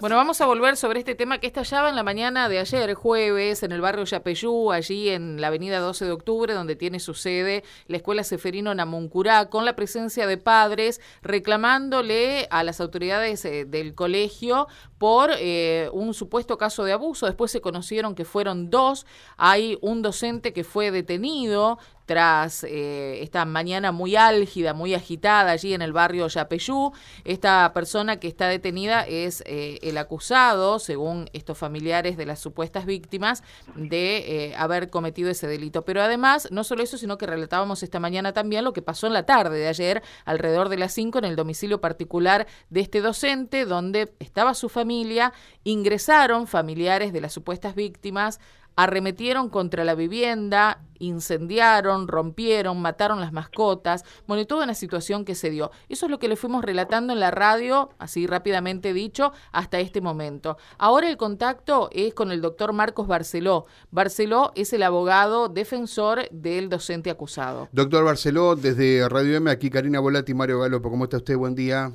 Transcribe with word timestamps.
Bueno, 0.00 0.14
vamos 0.14 0.40
a 0.40 0.46
volver 0.46 0.76
sobre 0.76 1.00
este 1.00 1.16
tema 1.16 1.38
que 1.38 1.48
estallaba 1.48 1.88
en 1.88 1.96
la 1.96 2.04
mañana 2.04 2.48
de 2.48 2.60
ayer, 2.60 2.94
jueves, 2.94 3.64
en 3.64 3.72
el 3.72 3.80
barrio 3.80 4.04
Yapeyú, 4.04 4.70
allí 4.70 5.08
en 5.08 5.40
la 5.40 5.48
avenida 5.48 5.80
12 5.80 6.04
de 6.04 6.12
octubre, 6.12 6.54
donde 6.54 6.76
tiene 6.76 7.00
su 7.00 7.14
sede 7.14 7.64
la 7.88 7.96
Escuela 7.96 8.22
Seferino 8.22 8.72
Namuncurá, 8.72 9.50
con 9.50 9.64
la 9.64 9.74
presencia 9.74 10.28
de 10.28 10.36
padres 10.36 11.00
reclamándole 11.20 12.46
a 12.52 12.62
las 12.62 12.80
autoridades 12.80 13.44
eh, 13.44 13.64
del 13.64 13.96
colegio 13.96 14.68
por 14.98 15.30
eh, 15.36 15.90
un 15.92 16.14
supuesto 16.14 16.58
caso 16.58 16.84
de 16.84 16.92
abuso. 16.92 17.26
Después 17.26 17.50
se 17.50 17.60
conocieron 17.60 18.14
que 18.14 18.24
fueron 18.24 18.70
dos. 18.70 19.04
Hay 19.36 19.78
un 19.80 20.02
docente 20.02 20.52
que 20.52 20.62
fue 20.62 20.92
detenido 20.92 21.80
tras 22.08 22.64
eh, 22.64 23.22
esta 23.22 23.44
mañana 23.44 23.92
muy 23.92 24.16
álgida, 24.16 24.72
muy 24.72 24.94
agitada 24.94 25.50
allí 25.50 25.74
en 25.74 25.82
el 25.82 25.92
barrio 25.92 26.26
Yapeyú. 26.26 26.92
Esta 27.24 27.70
persona 27.74 28.18
que 28.18 28.28
está 28.28 28.48
detenida 28.48 29.02
es 29.02 29.42
eh, 29.44 29.78
el 29.82 29.98
acusado, 29.98 30.78
según 30.78 31.28
estos 31.34 31.58
familiares 31.58 32.16
de 32.16 32.24
las 32.24 32.40
supuestas 32.40 32.86
víctimas, 32.86 33.44
de 33.76 34.46
eh, 34.46 34.56
haber 34.56 34.88
cometido 34.88 35.28
ese 35.28 35.46
delito. 35.46 35.84
Pero 35.84 36.00
además, 36.00 36.48
no 36.50 36.64
solo 36.64 36.82
eso, 36.82 36.96
sino 36.96 37.18
que 37.18 37.26
relatábamos 37.26 37.82
esta 37.82 38.00
mañana 38.00 38.32
también 38.32 38.64
lo 38.64 38.72
que 38.72 38.80
pasó 38.80 39.06
en 39.06 39.12
la 39.12 39.26
tarde 39.26 39.58
de 39.58 39.68
ayer, 39.68 40.02
alrededor 40.24 40.70
de 40.70 40.78
las 40.78 40.94
5, 40.94 41.18
en 41.18 41.26
el 41.26 41.36
domicilio 41.36 41.82
particular 41.82 42.46
de 42.70 42.80
este 42.80 43.02
docente, 43.02 43.66
donde 43.66 44.14
estaba 44.18 44.54
su 44.54 44.70
familia, 44.70 45.34
ingresaron 45.62 46.46
familiares 46.46 47.12
de 47.12 47.20
las 47.20 47.34
supuestas 47.34 47.74
víctimas, 47.74 48.40
arremetieron 48.78 49.48
contra 49.48 49.84
la 49.84 49.96
vivienda, 49.96 50.84
incendiaron, 51.00 52.06
rompieron, 52.06 52.80
mataron 52.80 53.20
las 53.20 53.32
mascotas, 53.32 54.04
bueno, 54.28 54.42
y 54.42 54.46
toda 54.46 54.62
una 54.62 54.74
situación 54.74 55.24
que 55.24 55.34
se 55.34 55.50
dio. 55.50 55.72
Eso 55.88 56.06
es 56.06 56.10
lo 56.10 56.20
que 56.20 56.28
le 56.28 56.36
fuimos 56.36 56.64
relatando 56.64 57.12
en 57.12 57.18
la 57.18 57.32
radio, 57.32 57.90
así 57.98 58.28
rápidamente 58.28 58.92
dicho, 58.92 59.32
hasta 59.50 59.80
este 59.80 60.00
momento. 60.00 60.58
Ahora 60.78 61.08
el 61.08 61.16
contacto 61.16 61.88
es 61.90 62.14
con 62.14 62.30
el 62.30 62.40
doctor 62.40 62.72
Marcos 62.72 63.08
Barceló. 63.08 63.66
Barceló 63.90 64.52
es 64.54 64.72
el 64.72 64.84
abogado 64.84 65.48
defensor 65.48 66.28
del 66.30 66.68
docente 66.68 67.10
acusado. 67.10 67.68
Doctor 67.72 68.04
Barceló, 68.04 68.54
desde 68.54 69.08
Radio 69.08 69.38
M, 69.38 69.50
aquí 69.50 69.70
Karina 69.70 69.98
Volati 69.98 70.30
y 70.30 70.34
Mario 70.36 70.60
Galopo. 70.60 70.88
¿Cómo 70.88 71.02
está 71.02 71.16
usted? 71.16 71.36
Buen 71.36 71.56
día. 71.56 71.90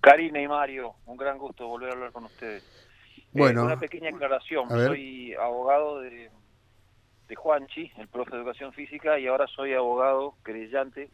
Karina 0.00 0.40
y 0.40 0.48
Mario, 0.48 0.94
un 1.04 1.18
gran 1.18 1.36
gusto 1.36 1.66
volver 1.66 1.90
a 1.90 1.92
hablar 1.92 2.12
con 2.12 2.24
ustedes. 2.24 2.64
Bueno, 3.38 3.62
eh, 3.62 3.66
una 3.66 3.80
pequeña 3.80 4.10
aclaración. 4.10 4.68
Soy 4.68 5.34
abogado 5.34 6.00
de, 6.00 6.30
de 7.28 7.34
Juanchi, 7.34 7.92
el 7.96 8.08
profe 8.08 8.32
de 8.32 8.38
educación 8.38 8.72
física, 8.72 9.18
y 9.18 9.26
ahora 9.26 9.46
soy 9.46 9.74
abogado 9.74 10.34
creyente 10.42 11.10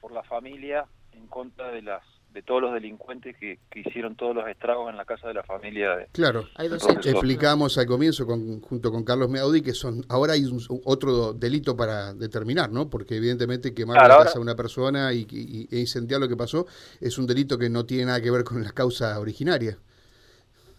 por 0.00 0.12
la 0.12 0.22
familia 0.22 0.86
en 1.12 1.26
contra 1.26 1.70
de 1.70 1.82
las 1.82 2.02
de 2.32 2.42
todos 2.42 2.62
los 2.62 2.72
delincuentes 2.72 3.36
que, 3.36 3.58
que 3.70 3.80
hicieron 3.80 4.16
todos 4.16 4.34
los 4.34 4.48
estragos 4.48 4.90
en 4.90 4.96
la 4.96 5.04
casa 5.04 5.28
de 5.28 5.34
la 5.34 5.42
familia. 5.42 5.96
De, 5.96 6.06
claro, 6.12 6.48
hay 6.54 6.68
dos 6.68 6.86
explicamos 7.04 7.76
al 7.78 7.86
comienzo 7.86 8.26
con, 8.26 8.60
junto 8.60 8.90
con 8.90 9.04
Carlos 9.04 9.28
Meaudi 9.28 9.62
que 9.62 9.74
son 9.74 10.04
ahora 10.08 10.32
hay 10.32 10.44
otro 10.84 11.32
delito 11.34 11.76
para 11.76 12.14
determinar, 12.14 12.70
¿no? 12.70 12.88
Porque 12.88 13.16
evidentemente 13.16 13.74
quemar 13.74 14.08
la 14.08 14.24
casa 14.24 14.34
de 14.34 14.40
una 14.40 14.56
persona 14.56 15.12
y, 15.12 15.26
y, 15.30 15.68
e 15.70 15.80
incendiar 15.80 16.20
lo 16.20 16.28
que 16.28 16.36
pasó 16.36 16.66
es 17.00 17.18
un 17.18 17.26
delito 17.26 17.58
que 17.58 17.68
no 17.68 17.84
tiene 17.84 18.06
nada 18.06 18.20
que 18.20 18.30
ver 18.30 18.44
con 18.44 18.62
la 18.62 18.72
causa 18.72 19.18
originaria. 19.18 19.76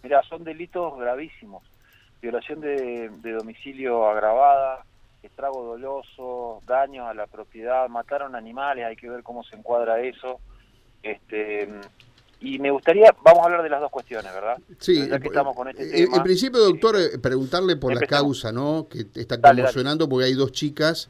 Mira, 0.04 0.22
son 0.24 0.44
delitos 0.44 0.98
gravísimos. 0.98 1.64
Violación 2.22 2.60
de, 2.62 3.10
domicilio 3.24 4.06
agravada, 4.06 4.86
estrago 5.22 5.64
doloso, 5.64 6.62
daño 6.68 7.08
a 7.08 7.14
la 7.14 7.28
propiedad, 7.28 7.88
mataron 7.90 8.36
animales, 8.36 8.86
hay 8.86 8.96
que 8.96 9.10
ver 9.10 9.24
cómo 9.24 9.44
se 9.44 9.56
encuadra 9.56 10.00
eso. 10.02 10.40
Este, 11.02 11.70
y 12.42 12.60
me 12.60 12.72
gustaría, 12.72 13.14
vamos 13.24 13.42
a 13.42 13.46
hablar 13.46 13.64
de 13.64 13.70
las 13.70 13.82
dos 13.82 13.92
cuestiones, 13.92 14.34
¿verdad? 14.34 14.58
Sí, 14.80 15.08
ya 15.08 15.20
que 15.20 15.28
estamos 15.28 15.56
con 15.56 15.70
este 15.70 16.04
eh, 16.04 16.08
en 16.14 16.24
principio, 16.24 16.60
doctor, 16.60 16.96
eh, 16.98 17.18
preguntarle 17.20 17.78
por 17.78 17.94
la 17.94 18.06
causa, 18.06 18.52
¿no? 18.52 18.88
Que 18.90 19.06
está 19.20 19.40
conmocionando 19.40 20.08
porque 20.08 20.26
hay 20.26 20.34
dos 20.34 20.52
chicas 20.52 21.10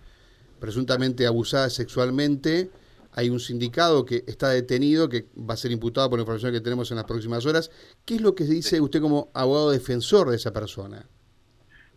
presuntamente 0.60 1.28
abusadas 1.28 1.74
sexualmente 1.74 2.70
hay 3.16 3.30
un 3.30 3.40
sindicado 3.40 4.06
que 4.06 4.24
está 4.28 4.50
detenido, 4.50 5.10
que 5.10 5.26
va 5.38 5.54
a 5.54 5.58
ser 5.58 5.72
imputado 5.72 6.10
por 6.10 6.20
la 6.20 6.24
información 6.24 6.52
que 6.52 6.62
tenemos 6.62 6.90
en 6.92 6.98
las 6.98 7.06
próximas 7.06 7.46
horas. 7.46 7.70
¿Qué 8.06 8.16
es 8.16 8.22
lo 8.22 8.36
que 8.36 8.44
dice 8.44 8.82
usted 8.82 9.02
como 9.02 9.30
abogado 9.34 9.72
defensor 9.72 10.30
de 10.30 10.36
esa 10.36 10.52
persona? 10.52 11.06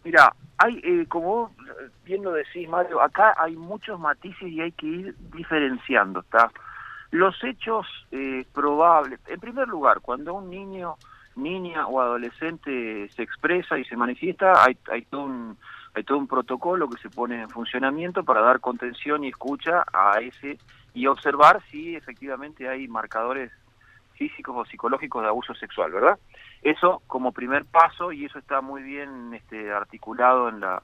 Mira, 0.04 0.34
hay, 0.58 0.80
eh, 0.84 1.06
como 1.08 1.52
bien 2.04 2.22
lo 2.22 2.32
decís, 2.32 2.68
Mario, 2.68 3.00
acá 3.00 3.34
hay 3.38 3.56
muchos 3.56 3.98
matices 3.98 4.48
y 4.48 4.60
hay 4.60 4.72
que 4.72 4.86
ir 4.86 5.14
diferenciando, 5.34 6.20
¿está? 6.20 6.50
Los 7.10 7.42
hechos 7.42 7.86
eh, 8.12 8.46
probables, 8.52 9.18
en 9.26 9.40
primer 9.40 9.68
lugar, 9.68 10.00
cuando 10.00 10.34
un 10.34 10.50
niño, 10.50 10.96
niña 11.34 11.86
o 11.86 12.00
adolescente 12.00 13.08
se 13.08 13.22
expresa 13.22 13.78
y 13.78 13.84
se 13.84 13.96
manifiesta, 13.96 14.64
hay, 14.64 14.76
hay 14.90 15.02
todo 15.02 15.22
un 15.22 15.56
hay 15.96 16.04
todo 16.04 16.18
un 16.18 16.26
protocolo 16.26 16.90
que 16.90 17.00
se 17.00 17.08
pone 17.08 17.40
en 17.40 17.48
funcionamiento 17.48 18.22
para 18.22 18.42
dar 18.42 18.60
contención 18.60 19.24
y 19.24 19.28
escucha 19.28 19.82
a 19.90 20.20
ese 20.20 20.58
y 20.96 21.06
observar 21.08 21.62
si 21.70 21.94
efectivamente 21.94 22.66
hay 22.66 22.88
marcadores 22.88 23.52
físicos 24.14 24.56
o 24.56 24.64
psicológicos 24.64 25.22
de 25.22 25.28
abuso 25.28 25.54
sexual, 25.54 25.92
¿verdad? 25.92 26.18
Eso 26.62 27.02
como 27.06 27.32
primer 27.32 27.66
paso 27.66 28.12
y 28.12 28.24
eso 28.24 28.38
está 28.38 28.62
muy 28.62 28.82
bien 28.82 29.34
este, 29.34 29.70
articulado 29.70 30.48
en 30.48 30.60
la, 30.60 30.82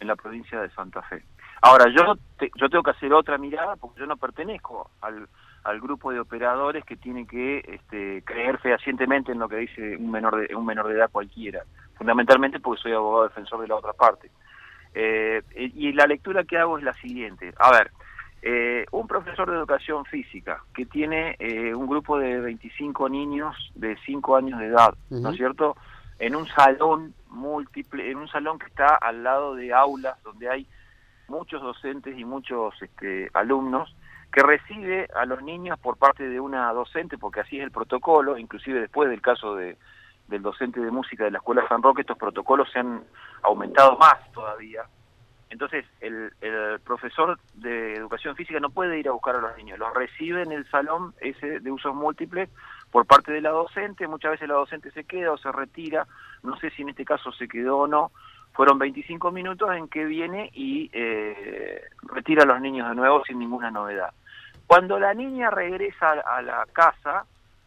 en 0.00 0.08
la 0.08 0.16
provincia 0.16 0.60
de 0.60 0.68
Santa 0.68 1.00
Fe. 1.00 1.22
Ahora, 1.62 1.86
yo, 1.88 2.14
yo 2.56 2.68
tengo 2.68 2.82
que 2.82 2.90
hacer 2.90 3.10
otra 3.14 3.38
mirada 3.38 3.76
porque 3.76 4.00
yo 4.00 4.06
no 4.06 4.18
pertenezco 4.18 4.90
al, 5.00 5.26
al 5.64 5.80
grupo 5.80 6.12
de 6.12 6.20
operadores 6.20 6.84
que 6.84 6.96
tiene 6.96 7.26
que 7.26 7.64
este, 7.66 8.22
creer 8.22 8.58
fehacientemente 8.58 9.32
en 9.32 9.38
lo 9.38 9.48
que 9.48 9.56
dice 9.56 9.96
un 9.96 10.10
menor 10.10 10.36
de, 10.36 10.54
un 10.54 10.66
menor 10.66 10.88
de 10.88 10.96
edad 10.96 11.10
cualquiera, 11.10 11.62
fundamentalmente 11.96 12.60
porque 12.60 12.82
soy 12.82 12.92
abogado 12.92 13.28
defensor 13.28 13.62
de 13.62 13.68
la 13.68 13.76
otra 13.76 13.94
parte. 13.94 14.30
Eh, 14.92 15.42
y 15.56 15.90
la 15.94 16.06
lectura 16.06 16.44
que 16.44 16.58
hago 16.58 16.76
es 16.76 16.84
la 16.84 16.92
siguiente. 16.92 17.54
A 17.58 17.72
ver, 17.72 17.90
eh, 18.46 18.84
un 18.90 19.06
profesor 19.06 19.50
de 19.50 19.56
educación 19.56 20.04
física 20.04 20.62
que 20.74 20.84
tiene 20.84 21.34
eh, 21.38 21.74
un 21.74 21.86
grupo 21.86 22.18
de 22.18 22.40
25 22.40 23.08
niños 23.08 23.56
de 23.74 23.96
5 24.04 24.36
años 24.36 24.58
de 24.58 24.66
edad, 24.66 24.94
¿no 25.08 25.30
es 25.30 25.36
cierto? 25.36 25.78
En 26.18 26.36
un 26.36 26.46
salón 26.48 27.14
múltiple, 27.30 28.10
en 28.10 28.18
un 28.18 28.28
salón 28.28 28.58
que 28.58 28.66
está 28.66 28.96
al 28.96 29.22
lado 29.24 29.54
de 29.54 29.72
aulas 29.72 30.22
donde 30.22 30.50
hay 30.50 30.66
muchos 31.26 31.62
docentes 31.62 32.18
y 32.18 32.26
muchos 32.26 32.74
este, 32.82 33.30
alumnos, 33.32 33.96
que 34.30 34.42
recibe 34.42 35.08
a 35.16 35.24
los 35.24 35.42
niños 35.42 35.78
por 35.78 35.96
parte 35.96 36.28
de 36.28 36.38
una 36.38 36.70
docente, 36.74 37.16
porque 37.16 37.40
así 37.40 37.56
es 37.56 37.64
el 37.64 37.70
protocolo, 37.70 38.36
inclusive 38.36 38.78
después 38.78 39.08
del 39.08 39.22
caso 39.22 39.54
de, 39.54 39.78
del 40.28 40.42
docente 40.42 40.80
de 40.80 40.90
música 40.90 41.24
de 41.24 41.30
la 41.30 41.38
Escuela 41.38 41.66
San 41.66 41.82
Roque, 41.82 42.02
estos 42.02 42.18
protocolos 42.18 42.70
se 42.70 42.80
han 42.80 43.04
aumentado 43.42 43.96
más 43.96 44.16
todavía, 44.32 44.82
entonces, 45.54 45.86
el, 46.00 46.32
profesor 46.84 47.38
de 47.54 47.94
educación 47.94 48.34
física 48.34 48.58
no 48.58 48.70
puede 48.70 48.98
ir 48.98 49.08
a 49.08 49.12
buscar 49.12 49.36
a 49.36 49.40
los 49.40 49.56
niños, 49.56 49.78
los 49.78 49.94
recibe 49.94 50.42
en 50.42 50.50
el 50.50 50.68
salón 50.68 51.14
ese 51.20 51.60
de 51.60 51.70
usos 51.70 51.94
múltiples 51.94 52.50
por 52.90 53.06
parte 53.06 53.30
de 53.32 53.40
la 53.40 53.50
docente, 53.50 54.08
muchas 54.08 54.32
veces 54.32 54.48
la 54.48 54.56
docente 54.56 54.90
se 54.90 55.04
queda 55.04 55.30
o 55.30 55.38
se 55.38 55.52
retira, 55.52 56.08
no 56.42 56.56
sé 56.58 56.70
si 56.70 56.82
en 56.82 56.88
este 56.88 57.04
caso 57.04 57.30
se 57.30 57.46
quedó 57.46 57.78
o 57.78 57.86
no, 57.86 58.10
fueron 58.52 58.80
25 58.80 59.30
minutos 59.30 59.70
en 59.76 59.86
que 59.86 60.04
viene 60.04 60.50
y 60.52 60.90
eh, 60.92 61.82
retira 62.02 62.42
a 62.42 62.46
los 62.46 62.60
niños 62.60 62.88
de 62.88 62.96
nuevo 62.96 63.22
sin 63.24 63.38
ninguna 63.38 63.70
novedad. 63.70 64.12
Cuando 64.66 64.98
la 64.98 65.14
niña 65.14 65.50
regresa 65.50 66.10
a 66.10 66.42
la 66.42 66.66
casa, 66.72 67.26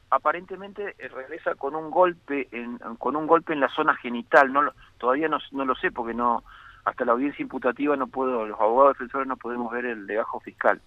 aparentemente 0.09 0.93
eh, 0.99 1.07
regresa 1.07 1.55
con 1.55 1.73
un 1.73 1.89
golpe 1.89 2.49
en, 2.51 2.79
con 2.97 3.15
un 3.15 3.27
golpe 3.27 3.53
en 3.53 3.61
la 3.61 3.69
zona 3.69 3.95
genital, 3.95 4.51
no 4.51 4.73
todavía 4.97 5.29
no, 5.29 5.37
no 5.51 5.63
lo 5.63 5.75
sé 5.75 5.89
porque 5.89 6.13
no 6.13 6.43
hasta 6.87 7.03
la 7.03 7.11
audiencia 7.11 7.43
imputativa 7.43 7.97
no 7.97 8.07
puedo, 8.07 8.47
los 8.47 8.57
abogados 8.57 8.93
defensores 8.93 9.27
no 9.27 9.35
podemos 9.35 9.69
ver 9.73 9.85
el 9.85 10.07
legajo 10.07 10.39
fiscal. 10.39 10.79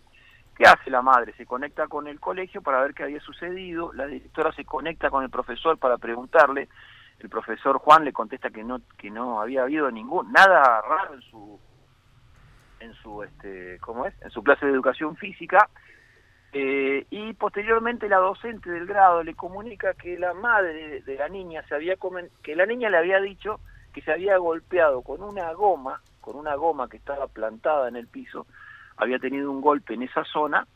¿Qué 0.56 0.64
hace 0.64 0.88
la 0.88 1.02
madre? 1.02 1.34
Se 1.34 1.44
conecta 1.44 1.88
con 1.88 2.08
el 2.08 2.18
colegio 2.18 2.62
para 2.62 2.80
ver 2.80 2.94
qué 2.94 3.02
había 3.02 3.20
sucedido, 3.20 3.92
la 3.92 4.06
directora 4.06 4.50
se 4.52 4.64
conecta 4.64 5.10
con 5.10 5.24
el 5.24 5.30
profesor 5.30 5.76
para 5.76 5.98
preguntarle, 5.98 6.70
el 7.18 7.28
profesor 7.28 7.76
Juan 7.76 8.06
le 8.06 8.14
contesta 8.14 8.48
que 8.48 8.64
no 8.64 8.80
que 8.96 9.10
no 9.10 9.42
había 9.42 9.62
habido 9.62 9.90
ningún 9.90 10.32
nada 10.32 10.80
raro 10.80 11.12
en 11.12 11.20
su 11.20 11.60
en 12.80 12.94
su 12.94 13.22
este 13.22 13.78
cómo 13.80 14.06
es 14.06 14.14
en 14.22 14.30
su 14.30 14.42
clase 14.42 14.64
de 14.64 14.72
educación 14.72 15.16
física 15.16 15.68
eh, 16.54 17.04
y 17.10 17.34
posteriormente 17.34 18.08
la 18.08 18.16
docente 18.16 18.70
del 18.70 18.86
grado 18.86 19.22
le 19.22 19.34
comunica 19.34 19.92
que 19.92 20.18
la 20.18 20.32
madre 20.32 21.02
de 21.02 21.14
la 21.16 21.28
niña 21.28 21.62
se 21.68 21.74
había 21.74 21.96
que 22.42 22.56
la 22.56 22.64
niña 22.64 22.88
le 22.88 22.96
había 22.96 23.20
dicho 23.20 23.60
que 23.92 24.02
se 24.02 24.12
había 24.12 24.36
golpeado 24.38 25.02
con 25.02 25.22
una 25.22 25.52
goma, 25.52 26.00
con 26.20 26.36
una 26.36 26.54
goma 26.54 26.88
que 26.88 26.96
estaba 26.96 27.26
plantada 27.26 27.88
en 27.88 27.96
el 27.96 28.06
piso, 28.06 28.46
había 28.96 29.18
tenido 29.18 29.50
un 29.50 29.60
golpe 29.60 29.94
en 29.94 30.02
esa 30.02 30.24
zona 30.24 30.66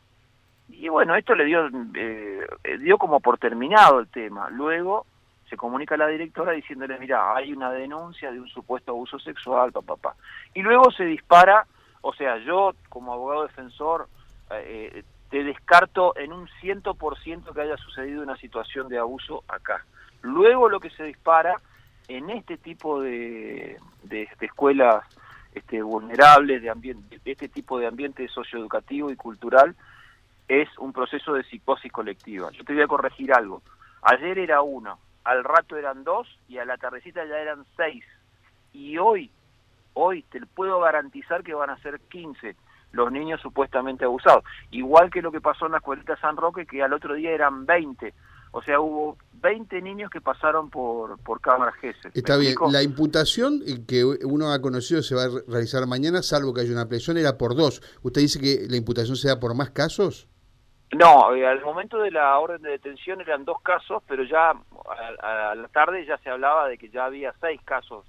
y 0.69 0.89
bueno, 0.89 1.15
esto 1.15 1.35
le 1.35 1.45
dio, 1.45 1.69
eh, 1.93 2.47
dio 2.79 2.97
como 2.97 3.19
por 3.19 3.37
terminado 3.37 3.99
el 3.99 4.07
tema. 4.07 4.49
Luego 4.49 5.05
se 5.49 5.57
comunica 5.57 5.95
a 5.95 5.99
la 5.99 6.07
directora 6.07 6.53
diciéndole, 6.53 6.97
mira, 6.97 7.35
hay 7.35 7.53
una 7.53 7.71
denuncia 7.71 8.31
de 8.31 8.39
un 8.39 8.47
supuesto 8.47 8.91
abuso 8.91 9.19
sexual, 9.19 9.71
papá, 9.71 9.95
papá. 9.95 10.15
Y 10.53 10.61
luego 10.63 10.91
se 10.91 11.05
dispara, 11.05 11.67
o 12.01 12.13
sea, 12.13 12.37
yo 12.37 12.73
como 12.89 13.13
abogado 13.13 13.43
defensor 13.43 14.07
eh, 14.51 15.03
te 15.29 15.43
descarto 15.43 16.17
en 16.17 16.33
un 16.33 16.47
ciento 16.59 16.95
por 16.95 17.19
ciento 17.19 17.53
que 17.53 17.61
haya 17.61 17.77
sucedido 17.77 18.23
una 18.23 18.37
situación 18.37 18.89
de 18.89 18.97
abuso 18.97 19.43
acá. 19.47 19.85
Luego 20.21 20.69
lo 20.69 20.79
que 20.79 20.89
se 20.89 21.03
dispara 21.03 21.61
en 22.07 22.29
este 22.29 22.57
tipo 22.57 23.01
de, 23.01 23.77
de, 24.03 24.29
escuelas 24.41 25.03
este, 25.53 25.81
vulnerables, 25.81 26.61
de, 26.61 26.99
este 27.25 27.49
tipo 27.49 27.79
de 27.79 27.87
ambiente 27.87 28.27
socioeducativo 28.27 29.09
y 29.11 29.15
cultural, 29.15 29.75
es 30.47 30.69
un 30.77 30.93
proceso 30.93 31.33
de 31.33 31.43
psicosis 31.43 31.91
colectiva. 31.91 32.51
Yo 32.51 32.63
te 32.63 32.73
voy 32.73 32.83
a 32.83 32.87
corregir 32.87 33.33
algo. 33.33 33.61
Ayer 34.01 34.37
era 34.37 34.61
uno, 34.61 34.99
al 35.23 35.43
rato 35.43 35.75
eran 35.75 36.03
dos 36.03 36.27
y 36.47 36.59
a 36.59 36.65
la 36.65 36.77
tardecita 36.77 37.25
ya 37.25 37.39
eran 37.39 37.65
seis. 37.75 38.05
Y 38.71 38.97
hoy, 38.97 39.31
hoy 39.93 40.23
te 40.23 40.39
puedo 40.45 40.79
garantizar 40.81 41.43
que 41.43 41.53
van 41.53 41.71
a 41.71 41.77
ser 41.77 41.99
quince 42.01 42.55
los 42.91 43.11
niños 43.11 43.41
supuestamente 43.41 44.05
abusados. 44.05 44.43
Igual 44.71 45.09
que 45.09 45.21
lo 45.21 45.31
que 45.31 45.41
pasó 45.41 45.65
en 45.65 45.73
la 45.73 45.79
escuelita 45.79 46.15
San 46.17 46.37
Roque, 46.37 46.65
que 46.65 46.81
al 46.81 46.93
otro 46.93 47.13
día 47.13 47.31
eran 47.31 47.65
veinte. 47.65 48.13
O 48.55 48.61
sea, 48.61 48.79
hubo 48.79 49.17
20 49.41 49.81
niños 49.81 50.09
que 50.09 50.21
pasaron 50.21 50.69
por, 50.69 51.19
por 51.19 51.41
cámara 51.41 51.73
GESE. 51.73 52.09
Está 52.13 52.37
bien, 52.37 52.55
la 52.71 52.81
imputación 52.83 53.61
que 53.85 54.05
uno 54.05 54.53
ha 54.53 54.61
conocido 54.61 55.03
se 55.03 55.13
va 55.13 55.23
a 55.23 55.29
realizar 55.45 55.85
mañana, 55.87 56.23
salvo 56.23 56.53
que 56.53 56.61
haya 56.61 56.71
una 56.71 56.87
presión, 56.87 57.17
era 57.17 57.37
por 57.37 57.53
dos. 57.53 57.81
¿Usted 58.01 58.21
dice 58.21 58.39
que 58.39 58.65
la 58.69 58.77
imputación 58.77 59.17
se 59.17 59.27
da 59.27 59.41
por 59.41 59.55
más 59.55 59.71
casos? 59.71 60.29
No, 60.93 61.35
eh, 61.35 61.45
al 61.45 61.61
momento 61.65 61.97
de 61.97 62.11
la 62.11 62.39
orden 62.39 62.61
de 62.61 62.69
detención 62.69 63.19
eran 63.19 63.43
dos 63.43 63.61
casos, 63.61 64.01
pero 64.07 64.23
ya 64.23 64.51
a, 65.21 65.53
la 65.53 65.67
tarde 65.67 66.05
ya 66.05 66.17
se 66.19 66.29
hablaba 66.29 66.69
de 66.69 66.77
que 66.77 66.87
ya 66.89 67.03
había 67.03 67.35
seis 67.41 67.59
casos. 67.65 68.05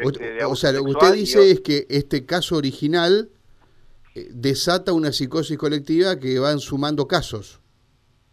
Este, 0.00 0.44
o, 0.44 0.54
sea, 0.54 0.72
lo 0.72 0.84
que 0.84 0.90
usted 0.90 1.14
dice 1.14 1.50
es 1.50 1.60
que 1.60 1.86
este 1.88 2.26
caso 2.26 2.56
original 2.56 3.30
eh, 4.14 4.28
desata 4.32 4.92
una 4.92 5.12
psicosis 5.12 5.56
colectiva 5.56 6.18
que 6.18 6.38
van 6.38 6.58
sumando 6.58 7.08
casos. 7.08 7.62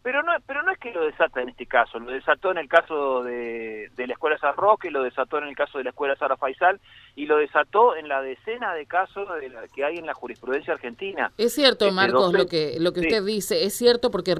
Pero 0.06 0.22
no, 0.22 0.34
pero 0.46 0.62
no 0.62 0.72
es 0.72 0.78
que 0.78 0.92
lo 0.92 1.04
desata 1.04 1.42
en 1.42 1.50
este 1.50 1.66
caso, 1.66 1.98
lo 1.98 2.12
desató 2.12 2.52
en 2.52 2.60
el 2.60 2.70
caso 2.70 3.24
de, 3.24 3.90
de 3.96 4.06
la 4.06 4.14
Escuela 4.14 4.38
San 4.38 4.56
Roque, 4.56 4.92
lo 4.92 5.02
desató 5.02 5.40
en 5.40 5.46
el 5.46 5.56
caso 5.56 5.80
de 5.80 5.84
la 5.84 5.90
Escuela 5.90 6.16
Sara 6.16 6.38
Faisal 6.38 6.80
y 7.16 7.26
lo 7.26 7.38
desató 7.38 7.96
en 7.96 8.08
la 8.08 8.22
decena 8.22 8.76
de 8.76 8.86
casos 8.86 9.28
de 9.42 9.50
la, 9.50 9.68
que 9.68 9.84
hay 9.84 9.98
en 9.98 10.06
la 10.06 10.14
jurisprudencia 10.14 10.74
argentina. 10.74 11.32
Es 11.40 11.56
cierto, 11.56 11.86
este, 11.86 11.96
Marcos, 11.96 12.34
lo 12.34 12.46
que, 12.46 12.78
lo 12.80 12.94
que 12.94 13.00
usted 13.00 13.24
dice, 13.24 13.64
es 13.64 13.74
cierto 13.74 14.12
porque 14.12 14.36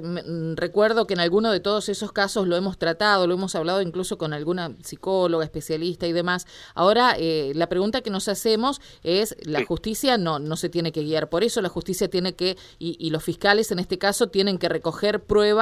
recuerdo 0.54 1.08
que 1.08 1.14
en 1.14 1.20
alguno 1.20 1.50
de 1.50 1.58
todos 1.58 1.88
esos 1.88 2.12
casos 2.12 2.46
lo 2.46 2.54
hemos 2.54 2.78
tratado, 2.78 3.26
lo 3.26 3.34
hemos 3.34 3.56
hablado 3.56 3.82
incluso 3.82 4.18
con 4.18 4.34
alguna 4.34 4.70
psicóloga, 4.84 5.44
especialista 5.44 6.06
y 6.06 6.12
demás. 6.12 6.46
Ahora, 6.76 7.16
eh, 7.18 7.50
la 7.56 7.68
pregunta 7.68 8.02
que 8.02 8.10
nos 8.10 8.28
hacemos 8.28 8.80
es, 9.02 9.34
la 9.44 9.64
justicia 9.64 10.16
no, 10.16 10.38
no 10.38 10.54
se 10.54 10.68
tiene 10.68 10.92
que 10.92 11.02
guiar 11.02 11.28
por 11.28 11.42
eso, 11.42 11.60
la 11.60 11.70
justicia 11.70 12.08
tiene 12.08 12.36
que, 12.36 12.56
y, 12.78 12.96
y 13.00 13.10
los 13.10 13.24
fiscales 13.24 13.72
en 13.72 13.80
este 13.80 13.98
caso, 13.98 14.28
tienen 14.28 14.58
que 14.58 14.68
recoger 14.68 15.24
pruebas 15.24 15.55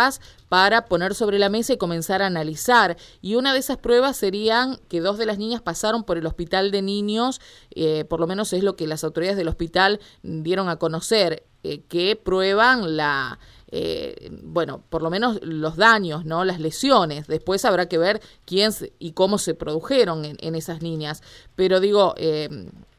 para 0.55 0.85
poner 0.85 1.15
sobre 1.15 1.39
la 1.41 1.49
mesa 1.49 1.73
y 1.73 1.79
comenzar 1.79 2.23
a 2.23 2.27
analizar. 2.27 2.97
Y 3.21 3.35
una 3.35 3.53
de 3.53 3.59
esas 3.59 3.77
pruebas 3.77 4.17
serían 4.17 4.79
que 4.89 5.01
dos 5.01 5.19
de 5.19 5.27
las 5.27 5.37
niñas 5.39 5.63
pasaron 5.63 6.05
por 6.05 6.17
el 6.17 6.27
hospital 6.27 6.71
de 6.71 6.81
niños, 6.81 7.41
eh, 7.71 8.05
por 8.05 8.21
lo 8.21 8.27
menos 8.27 8.53
es 8.53 8.63
lo 8.63 8.77
que 8.77 8.87
las 8.87 9.03
autoridades 9.03 9.37
del 9.37 9.49
hospital 9.49 9.99
dieron 10.23 10.69
a 10.69 10.77
conocer, 10.77 11.45
eh, 11.65 11.83
que 11.89 12.15
prueban 12.15 12.97
la... 12.97 13.39
Eh, 13.77 14.31
bueno, 14.45 14.85
por 14.89 15.03
lo 15.03 15.11
menos 15.11 15.41
los 15.43 15.77
daños, 15.77 16.25
¿no? 16.25 16.45
Las 16.45 16.61
lesiones. 16.61 17.27
Después 17.27 17.65
habrá 17.65 17.89
que 17.89 17.99
ver 17.99 18.21
quién 18.45 18.71
y 19.01 19.13
cómo 19.13 19.39
se 19.39 19.55
produjeron 19.55 20.25
en, 20.25 20.37
en 20.39 20.55
esas 20.55 20.81
niñas. 20.81 21.25
Pero 21.57 21.81
digo, 21.81 22.15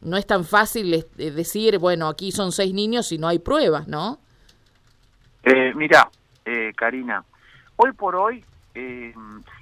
no 0.02 0.18
es 0.18 0.26
tan 0.26 0.44
fácil 0.44 1.06
decir, 1.16 1.78
bueno, 1.78 2.10
aquí 2.10 2.34
son 2.34 2.52
seis 2.52 2.74
niños 2.74 3.14
y 3.14 3.18
no 3.18 3.30
hay 3.30 3.40
pruebas, 3.40 3.88
¿no? 3.88 4.20
mira, 5.76 6.10
eh, 6.46 6.74
Karina. 6.76 7.24
Hoy 7.76 7.92
por 7.92 8.16
hoy, 8.16 8.44
eh, 8.74 9.14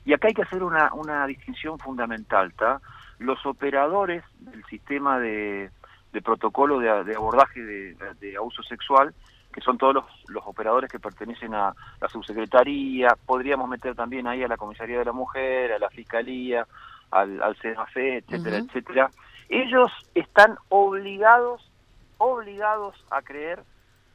y 0.05 0.13
acá 0.13 0.27
hay 0.27 0.33
que 0.33 0.43
hacer 0.43 0.63
una, 0.63 0.93
una 0.93 1.25
distinción 1.25 1.79
fundamental, 1.79 2.49
¿está? 2.49 2.81
Los 3.19 3.45
operadores 3.45 4.23
del 4.39 4.63
sistema 4.65 5.19
de, 5.19 5.71
de 6.11 6.21
protocolo 6.21 6.79
de, 6.79 6.89
abordaje 7.15 7.61
de, 7.61 8.37
abuso 8.37 8.61
sexual, 8.63 9.13
que 9.51 9.61
son 9.61 9.77
todos 9.77 9.93
los, 9.93 10.05
los, 10.27 10.43
operadores 10.45 10.91
que 10.91 10.99
pertenecen 10.99 11.53
a 11.53 11.73
la 12.01 12.09
subsecretaría, 12.09 13.15
podríamos 13.25 13.69
meter 13.69 13.95
también 13.95 14.27
ahí 14.27 14.43
a 14.43 14.47
la 14.47 14.57
Comisaría 14.57 14.99
de 14.99 15.05
la 15.05 15.11
Mujer, 15.11 15.73
a 15.73 15.79
la 15.79 15.89
Fiscalía, 15.89 16.67
al, 17.11 17.41
al 17.41 17.55
etcétera, 17.61 18.57
etcétera. 18.57 19.09
Ellos 19.49 19.91
están 20.15 20.57
obligados, 20.69 21.69
obligados 22.17 22.95
a 23.11 23.21
creer 23.21 23.63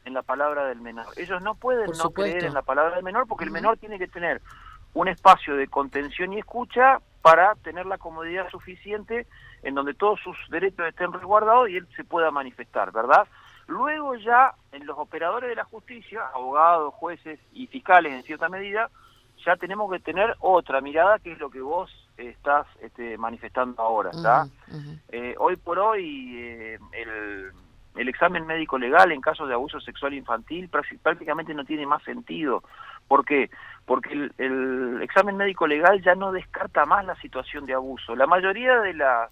en 0.08 0.14
la 0.14 0.22
palabra 0.22 0.66
del 0.66 0.80
menor. 0.80 1.06
Ellos 1.16 1.40
no 1.40 1.54
pueden 1.54 1.90
no 1.96 2.10
creer 2.10 2.44
en 2.44 2.54
la 2.54 2.62
palabra 2.62 2.96
del 2.96 3.04
menor 3.04 3.28
porque 3.28 3.44
el 3.44 3.50
menor 3.50 3.76
tiene 3.76 3.98
que 3.98 4.08
tener 4.08 4.42
un 4.94 5.06
espacio 5.06 5.54
de 5.54 5.68
contención 5.68 6.32
y 6.32 6.38
escucha 6.38 7.00
para 7.22 7.54
tener 7.56 7.86
la 7.86 7.98
comodidad 7.98 8.48
suficiente 8.50 9.26
en 9.62 9.74
donde 9.74 9.94
todos 9.94 10.18
sus 10.20 10.36
derechos 10.50 10.86
estén 10.88 11.12
resguardados 11.12 11.68
y 11.68 11.76
él 11.76 11.86
se 11.94 12.04
pueda 12.04 12.30
manifestar, 12.30 12.90
¿verdad? 12.90 13.28
Luego 13.66 14.16
ya 14.16 14.54
en 14.72 14.86
los 14.86 14.98
operadores 14.98 15.50
de 15.50 15.56
la 15.56 15.64
justicia, 15.64 16.22
abogados, 16.34 16.94
jueces 16.94 17.38
y 17.52 17.66
fiscales 17.66 18.14
en 18.14 18.22
cierta 18.22 18.48
medida, 18.48 18.90
ya 19.44 19.56
tenemos 19.56 19.92
que 19.92 20.00
tener 20.00 20.34
otra 20.40 20.80
mirada 20.80 21.18
que 21.18 21.32
es 21.32 21.38
lo 21.38 21.50
que 21.50 21.60
vos 21.60 21.90
estás 22.16 22.66
este, 22.80 23.18
manifestando 23.18 23.82
ahora, 23.82 24.10
¿está? 24.10 24.48
Eh, 25.10 25.34
hoy 25.38 25.56
por 25.56 25.78
hoy 25.78 26.34
eh, 26.38 26.78
el 26.92 27.52
el 27.96 28.08
examen 28.08 28.46
médico 28.46 28.78
legal 28.78 29.10
en 29.12 29.20
casos 29.20 29.48
de 29.48 29.54
abuso 29.54 29.80
sexual 29.80 30.14
infantil 30.14 30.68
prácticamente 30.68 31.54
no 31.54 31.64
tiene 31.64 31.86
más 31.86 32.02
sentido. 32.04 32.62
¿Por 33.08 33.24
qué? 33.24 33.50
Porque 33.86 34.30
el, 34.38 35.00
examen 35.02 35.36
médico 35.36 35.66
legal 35.66 36.02
ya 36.02 36.14
no 36.14 36.30
descarta 36.32 36.84
más 36.84 37.04
la 37.04 37.16
situación 37.16 37.66
de 37.66 37.74
abuso. 37.74 38.14
La 38.14 38.26
mayoría 38.26 38.80
de, 38.80 38.94
la, 38.94 39.28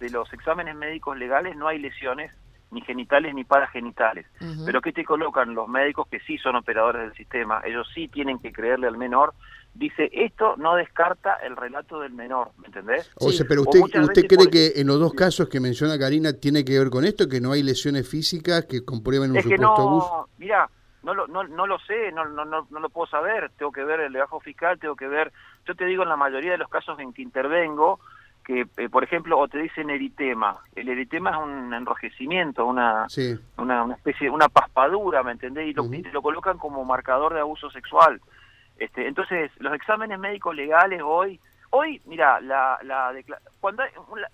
de 0.00 0.10
los 0.10 0.32
exámenes 0.32 0.74
médicos 0.74 1.16
legales 1.16 1.56
no 1.56 1.68
hay 1.68 1.78
lesiones 1.78 2.32
ni 2.72 2.80
genitales 2.80 3.34
ni 3.34 3.44
paragenitales. 3.44 4.26
Pero 4.64 4.80
¿qué 4.80 4.92
te 4.92 5.04
colocan 5.04 5.54
los 5.54 5.68
médicos 5.68 6.08
que 6.08 6.18
sí 6.20 6.38
son 6.38 6.56
operadores 6.56 7.02
del 7.02 7.14
sistema? 7.14 7.62
Ellos 7.64 7.86
sí 7.94 8.08
tienen 8.08 8.38
que 8.38 8.52
creerle 8.52 8.88
al 8.88 8.96
menor 8.96 9.34
dice 9.74 10.10
esto 10.12 10.54
no 10.56 10.74
descarta 10.74 11.34
el 11.36 11.56
relato 11.56 12.00
del 12.00 12.12
menor, 12.12 12.50
¿me 12.58 12.66
entendés? 12.66 13.10
O 13.16 13.30
sea, 13.30 13.46
pero 13.48 13.62
usted, 13.62 13.80
usted 13.80 14.26
cree 14.26 14.50
que 14.50 14.80
en 14.80 14.86
los 14.86 15.00
dos 15.00 15.12
casos 15.14 15.48
que 15.48 15.60
menciona 15.60 15.98
Karina 15.98 16.32
tiene 16.34 16.64
que 16.64 16.78
ver 16.78 16.90
con 16.90 17.04
esto, 17.04 17.28
que 17.28 17.40
no 17.40 17.52
hay 17.52 17.62
lesiones 17.62 18.08
físicas 18.08 18.66
que 18.66 18.84
comprueben 18.84 19.30
un 19.30 19.40
supuesto 19.40 19.62
no, 19.62 19.74
abuso. 19.74 20.28
Mira, 20.38 20.68
no 21.02 21.14
lo, 21.14 21.26
no, 21.26 21.44
no 21.44 21.66
lo 21.66 21.78
sé, 21.80 22.12
no, 22.12 22.24
no, 22.26 22.44
no, 22.44 22.66
no 22.70 22.80
lo 22.80 22.90
puedo 22.90 23.06
saber, 23.06 23.50
tengo 23.56 23.72
que 23.72 23.84
ver 23.84 24.00
el 24.00 24.12
legajo 24.12 24.40
fiscal, 24.40 24.78
tengo 24.78 24.94
que 24.94 25.08
ver, 25.08 25.32
yo 25.66 25.74
te 25.74 25.84
digo 25.86 26.02
en 26.02 26.10
la 26.10 26.16
mayoría 26.16 26.52
de 26.52 26.58
los 26.58 26.68
casos 26.68 26.98
en 27.00 27.12
que 27.12 27.22
intervengo, 27.22 28.00
que 28.44 28.66
eh, 28.76 28.88
por 28.88 29.04
ejemplo 29.04 29.38
o 29.38 29.48
te 29.48 29.58
dicen 29.58 29.90
eritema. 29.90 30.58
El 30.74 30.88
eritema 30.88 31.30
es 31.30 31.36
un 31.36 31.72
enrojecimiento 31.72 32.66
una 32.66 33.06
una, 33.56 33.84
una, 33.84 33.94
especie 33.94 34.30
una 34.30 34.48
paspadura 34.48 35.22
me 35.22 35.32
entendés 35.32 35.68
y 35.68 35.72
lo, 35.72 35.84
y 35.84 36.02
lo 36.02 36.22
colocan 36.22 36.58
como 36.58 36.84
marcador 36.84 37.34
de 37.34 37.40
abuso 37.40 37.70
sexual. 37.70 38.20
Este, 38.78 39.06
entonces, 39.06 39.50
los 39.58 39.74
exámenes 39.74 40.18
médicos 40.18 40.56
legales 40.56 41.02
hoy, 41.04 41.38
hoy, 41.70 42.00
mira, 42.06 42.40
la, 42.40 42.78
la 42.82 43.14
cuando 43.60 43.84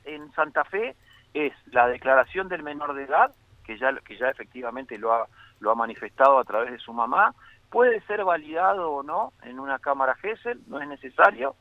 en 0.04 0.32
Santa 0.32 0.64
Fe 0.64 0.96
es 1.34 1.52
la 1.66 1.86
declaración 1.88 2.48
del 2.48 2.62
menor 2.62 2.94
de 2.94 3.04
edad, 3.04 3.34
que 3.64 3.76
ya, 3.78 3.94
que 4.00 4.16
ya 4.16 4.30
efectivamente 4.30 4.96
lo 4.96 5.12
ha, 5.12 5.26
lo 5.60 5.70
ha 5.70 5.74
manifestado 5.74 6.38
a 6.38 6.44
través 6.44 6.70
de 6.72 6.78
su 6.78 6.92
mamá, 6.92 7.34
puede 7.70 8.00
ser 8.06 8.24
validado 8.24 8.90
o 8.90 9.02
no 9.02 9.32
en 9.42 9.60
una 9.60 9.78
cámara 9.78 10.14
GESEL, 10.14 10.60
no 10.68 10.80
es 10.80 10.88
necesario, 10.88 11.54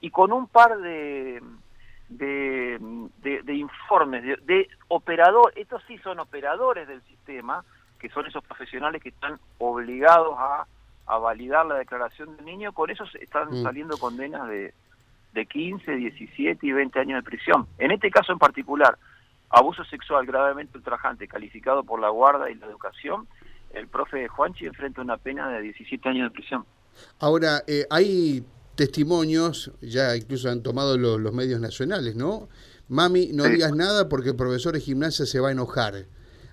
y 0.00 0.10
con 0.10 0.32
un 0.32 0.46
par 0.46 0.78
de, 0.78 1.42
de, 2.08 2.78
de, 3.22 3.54
informes 3.54 4.22
de, 4.22 4.36
de 4.44 4.68
operador, 4.88 5.52
estos 5.56 5.82
sí 5.86 5.98
son 5.98 6.20
operadores 6.20 6.88
del 6.88 7.02
sistema, 7.02 7.64
que 7.98 8.08
son 8.08 8.26
esos 8.26 8.42
profesionales 8.44 9.02
que 9.02 9.10
están 9.10 9.38
obligados 9.58 10.34
a 10.38 10.66
a 11.08 11.16
validar 11.16 11.66
la 11.66 11.76
declaración 11.76 12.36
del 12.36 12.44
niño, 12.44 12.72
con 12.72 12.90
eso 12.90 13.04
están 13.18 13.48
mm. 13.50 13.62
saliendo 13.62 13.96
condenas 13.96 14.46
de, 14.48 14.74
de 15.32 15.46
15, 15.46 15.96
17 15.96 16.66
y 16.66 16.72
20 16.72 17.00
años 17.00 17.24
de 17.24 17.28
prisión. 17.28 17.66
En 17.78 17.90
este 17.90 18.10
caso 18.10 18.32
en 18.32 18.38
particular, 18.38 18.98
abuso 19.48 19.84
sexual 19.84 20.26
gravemente 20.26 20.76
ultrajante 20.76 21.26
calificado 21.26 21.82
por 21.82 21.98
la 21.98 22.10
guarda 22.10 22.50
y 22.50 22.54
la 22.56 22.66
educación, 22.66 23.26
el 23.72 23.88
profe 23.88 24.28
Juanchi 24.28 24.66
enfrenta 24.66 25.00
una 25.00 25.16
pena 25.16 25.48
de 25.48 25.62
17 25.62 26.08
años 26.10 26.30
de 26.30 26.34
prisión. 26.34 26.66
Ahora, 27.20 27.62
eh, 27.66 27.86
hay 27.90 28.44
testimonios, 28.78 29.72
ya 29.80 30.16
incluso 30.16 30.48
han 30.48 30.62
tomado 30.62 30.96
los, 30.96 31.32
medios 31.32 31.60
nacionales, 31.60 32.14
¿no? 32.14 32.48
Mami, 32.88 33.32
no 33.34 33.42
digas 33.42 33.74
nada 33.74 34.08
porque 34.08 34.28
el 34.30 34.36
profesor 34.36 34.74
de 34.74 34.80
gimnasia 34.80 35.26
se 35.26 35.40
va 35.40 35.48
a 35.48 35.52
enojar 35.52 36.06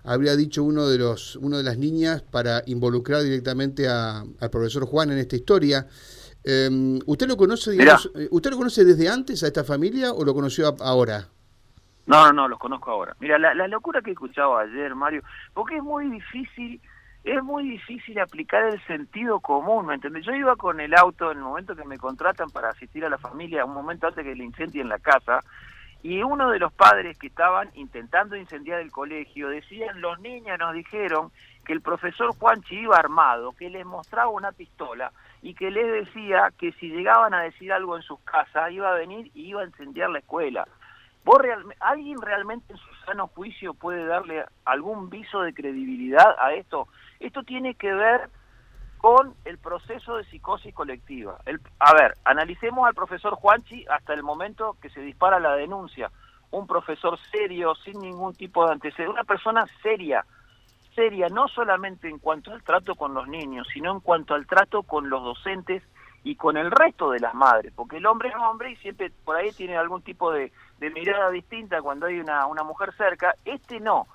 habría 0.07 0.35
dicho 0.35 0.63
uno 0.63 0.87
de 0.87 0.99
los 0.99 1.35
uno 1.37 1.57
de 1.57 1.63
las 1.63 1.79
niñas 1.79 2.21
para 2.21 2.61
involucrar 2.67 3.23
directamente 3.23 3.87
a, 3.89 4.19
al 4.39 4.49
profesor 4.51 4.85
Juan 4.85 5.11
en 5.11 5.17
esta 5.17 5.35
historia. 5.35 5.87
Em, 6.43 6.99
¿Usted 7.07 7.27
lo 7.27 7.37
conoce, 7.37 7.71
digamos, 7.71 8.11
eh, 8.15 8.27
usted 8.29 8.51
lo 8.51 8.57
conoce 8.57 8.85
desde 8.85 9.09
antes 9.09 9.43
a 9.43 9.47
esta 9.47 9.63
familia 9.63 10.11
o 10.11 10.23
lo 10.23 10.33
conoció 10.33 10.75
ahora? 10.79 11.27
No, 12.05 12.25
no, 12.27 12.33
no, 12.33 12.47
los 12.47 12.59
conozco 12.59 12.91
ahora. 12.91 13.15
Mira, 13.19 13.39
la, 13.39 13.67
locura 13.67 14.01
que 14.01 14.11
he 14.11 14.13
escuchado 14.13 14.57
ayer, 14.57 14.93
Mario, 14.93 15.23
porque 15.55 15.77
es 15.77 15.83
muy 15.83 16.07
difícil 16.11 16.79
es 17.25 17.43
muy 17.43 17.67
difícil 17.67 18.19
aplicar 18.19 18.65
el 18.65 18.79
sentido 18.85 19.39
común, 19.39 19.87
¿me 19.87 19.95
entiendes? 19.95 20.25
Yo 20.25 20.33
iba 20.35 20.55
con 20.55 20.79
el 20.79 20.93
auto 20.95 21.31
en 21.31 21.39
el 21.39 21.43
momento 21.43 21.75
que 21.75 21.83
me 21.83 21.97
contratan 21.97 22.51
para 22.51 22.69
asistir 22.69 23.03
a 23.03 23.09
la 23.09 23.17
familia, 23.17 23.65
un 23.65 23.73
momento 23.73 24.07
antes 24.07 24.23
que 24.23 24.35
le 24.35 24.43
incendien 24.43 24.87
la 24.87 24.99
casa, 24.99 25.39
y 26.03 26.21
uno 26.21 26.51
de 26.51 26.59
los 26.59 26.71
padres 26.71 27.17
que 27.17 27.25
estaban 27.25 27.71
intentando 27.73 28.35
incendiar 28.35 28.79
el 28.79 28.91
colegio 28.91 29.49
decían, 29.49 30.01
los 30.01 30.19
niños 30.19 30.59
nos 30.59 30.75
dijeron 30.75 31.31
que 31.65 31.73
el 31.73 31.81
profesor 31.81 32.35
Juanchi 32.37 32.81
iba 32.81 32.95
armado, 32.95 33.53
que 33.53 33.71
les 33.71 33.87
mostraba 33.87 34.29
una 34.29 34.51
pistola 34.51 35.11
y 35.41 35.55
que 35.55 35.71
les 35.71 36.05
decía 36.05 36.53
que 36.59 36.73
si 36.73 36.89
llegaban 36.89 37.33
a 37.33 37.41
decir 37.41 37.73
algo 37.73 37.97
en 37.97 38.03
sus 38.03 38.19
casas 38.19 38.71
iba 38.71 38.91
a 38.91 38.95
venir 38.95 39.31
y 39.33 39.47
iba 39.47 39.63
a 39.63 39.65
incendiar 39.65 40.11
la 40.11 40.19
escuela. 40.19 40.67
¿Vos 41.25 41.39
¿Alguien 41.79 42.21
realmente 42.21 42.71
en 42.71 42.77
su 42.77 42.93
sano 43.03 43.25
juicio 43.27 43.73
puede 43.73 44.05
darle 44.05 44.45
algún 44.63 45.09
viso 45.09 45.41
de 45.41 45.55
credibilidad 45.55 46.35
a 46.39 46.53
esto? 46.53 46.87
Esto 47.19 47.41
tiene 47.41 47.73
que 47.73 47.91
ver 47.91 48.29
con 48.99 49.33
el 49.43 49.57
proceso 49.57 50.17
de 50.17 50.23
psicosis 50.25 50.71
colectiva. 50.75 51.39
A 51.79 51.93
ver, 51.95 52.13
analicemos 52.25 52.87
al 52.87 52.93
profesor 52.93 53.33
Juanchi 53.33 53.85
hasta 53.89 54.13
el 54.13 54.21
momento 54.21 54.77
que 54.79 54.91
se 54.91 55.01
dispara 55.01 55.39
la 55.39 55.55
denuncia. 55.55 56.11
Un 56.51 56.67
profesor 56.67 57.17
serio, 57.31 57.73
sin 57.73 57.99
ningún 58.01 58.35
tipo 58.35 58.63
de 58.63 58.73
antecedentes, 58.73 59.13
una 59.15 59.23
persona 59.23 59.65
seria, 59.81 60.23
seria 60.93 61.27
no 61.29 61.47
solamente 61.47 62.07
en 62.07 62.19
cuanto 62.19 62.51
al 62.51 62.61
trato 62.61 62.93
con 62.93 63.15
los 63.15 63.27
niños, 63.27 63.67
sino 63.73 63.91
en 63.91 63.99
cuanto 63.99 64.35
al 64.35 64.45
trato 64.45 64.83
con 64.83 65.09
los 65.09 65.23
docentes 65.23 65.81
y 66.25 66.35
con 66.35 66.57
el 66.57 66.71
resto 66.71 67.11
de 67.11 67.19
las 67.19 67.35
madres, 67.35 67.71
porque 67.75 67.97
el 67.97 68.05
hombre 68.07 68.29
es 68.29 68.35
hombre 68.35 68.71
y 68.71 68.75
siempre 68.77 69.11
por 69.23 69.35
ahí 69.35 69.51
tiene 69.51 69.77
algún 69.77 70.01
tipo 70.01 70.31
de, 70.31 70.51
de 70.79 70.89
mirada 70.89 71.29
distinta 71.29 71.83
cuando 71.83 72.07
hay 72.07 72.19
una, 72.19 72.47
una 72.47 72.63
mujer 72.63 72.93
cerca, 72.97 73.35
este 73.45 73.79
no. 73.79 74.07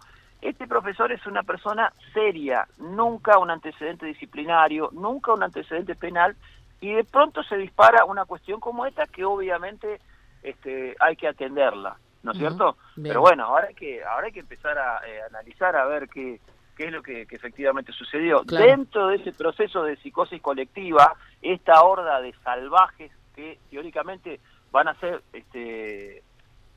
Este 0.43 0.67
profesor 0.67 1.13
es 1.13 1.25
una 1.27 1.45
persona 1.45 1.93
seria, 2.13 2.67
nunca 2.79 3.39
un 3.39 3.49
antecedente 3.49 4.07
disciplinario, 4.07 4.91
nunca 4.93 5.33
un 5.33 5.45
antecedente 5.45 5.95
penal, 5.95 6.35
y 6.81 6.93
de 6.93 7.05
pronto 7.05 7.45
se 7.45 7.57
dispara 7.57 8.05
una 8.05 8.25
cuestión 8.25 8.59
como 8.59 8.87
esta 8.87 9.07
que 9.07 9.25
obviamente 9.25 10.01
este, 10.43 10.97
hay 10.99 11.15
que 11.15 11.29
atenderla, 11.29 11.97
¿no 12.25 12.33
es 12.33 12.39
cierto? 12.39 12.77
Pero 13.01 13.21
bueno, 13.21 13.45
ahora 13.45 13.69
hay 13.69 13.75
que, 13.75 14.03
ahora 14.03 14.27
hay 14.27 14.33
que 14.33 14.41
empezar 14.41 14.77
a 14.77 15.07
eh, 15.07 15.21
analizar 15.29 15.77
a 15.77 15.87
ver 15.87 16.09
qué, 16.09 16.41
qué 16.81 16.87
es 16.87 16.93
lo 16.93 17.03
que, 17.03 17.27
efectivamente 17.31 17.93
sucedió. 17.93 18.41
Dentro 18.41 19.09
de 19.09 19.17
ese 19.17 19.33
proceso 19.33 19.83
de 19.83 19.97
psicosis 19.97 20.41
colectiva, 20.41 21.15
esta 21.43 21.83
horda 21.83 22.23
de 22.23 22.33
salvajes 22.43 23.13
que 23.37 23.59
teóricamente 23.69 24.41
van 24.71 24.89
a 24.89 24.95
ser 24.95 25.23
este, 25.35 26.23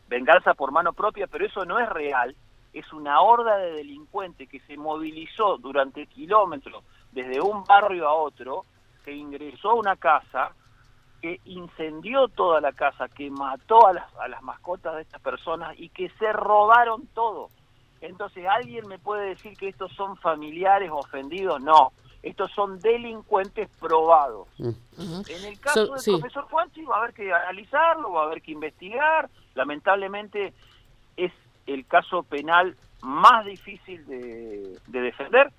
venganza 0.10 0.56
por 0.56 0.74
mano 0.74 0.92
propia, 0.92 1.28
pero 1.28 1.46
eso 1.46 1.64
no 1.64 1.80
es 1.80 1.88
real, 1.88 2.36
es 2.74 2.92
una 2.92 3.22
horda 3.22 3.56
de 3.56 3.72
delincuentes 3.72 4.50
que 4.50 4.60
se 4.60 4.76
movilizó 4.76 5.58
durante 5.58 6.06
kilómetros 6.08 6.84
desde 7.14 7.40
un 7.40 7.64
barrio 7.64 8.06
a 8.10 8.14
otro, 8.14 8.66
que 9.06 9.14
ingresó 9.14 9.70
a 9.70 9.76
una 9.76 9.96
casa, 9.96 10.52
que 11.22 11.40
incendió 11.46 12.28
toda 12.28 12.60
la 12.60 12.74
casa, 12.74 13.08
que 13.08 13.30
mató 13.30 13.88
a 13.88 13.94
las, 13.94 14.14
a 14.16 14.28
las 14.28 14.42
mascotas 14.42 14.96
de 14.98 15.04
estas 15.04 15.22
personas 15.22 15.80
y 15.80 15.88
que 15.88 16.10
se 16.20 16.34
robaron 16.34 17.08
todo. 17.14 17.48
Entonces, 18.04 18.46
¿alguien 18.46 18.88
me 18.88 19.00
puede 19.00 19.30
decir 19.30 19.58
que 19.58 19.70
estos 19.70 19.92
son 19.94 20.18
familiares 20.18 20.90
ofendidos? 20.92 21.62
No, 21.62 21.94
estos 22.22 22.52
son 22.52 22.80
delincuentes 22.80 23.70
probados. 23.80 24.48
Mm. 24.58 24.72
En 25.28 25.46
el 25.46 25.60
caso 25.60 25.94
del 25.94 26.20
profesor 26.20 26.46
Juanchi 26.50 26.84
va 26.84 26.98
a 26.98 27.00
haber 27.00 27.14
que 27.14 27.34
analizarlo, 27.34 28.12
va 28.12 28.24
a 28.24 28.26
haber 28.26 28.42
que 28.42 28.52
investigar. 28.52 29.30
Lamentablemente 29.56 30.54
es 31.16 31.32
el 31.66 31.86
caso 31.86 32.24
penal 32.24 32.76
más 33.02 33.46
difícil 33.46 34.06
de, 34.06 34.78
defender 34.88 35.52